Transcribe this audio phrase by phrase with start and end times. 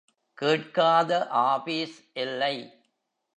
[0.37, 1.27] கேட்காத
[1.27, 1.97] ஆபீஸ்
[2.13, 2.55] இல்லை.